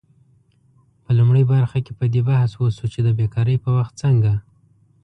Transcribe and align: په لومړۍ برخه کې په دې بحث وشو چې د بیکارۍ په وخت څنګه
په 1.03 1.09
لومړۍ 1.17 1.43
برخه 1.53 1.77
کې 1.85 1.93
په 1.99 2.05
دې 2.13 2.21
بحث 2.29 2.51
وشو 2.55 2.85
چې 2.93 2.99
د 3.03 3.09
بیکارۍ 3.19 3.57
په 3.63 3.69
وخت 3.77 3.93
څنګه 4.03 4.33